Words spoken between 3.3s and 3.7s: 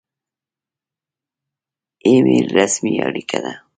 ده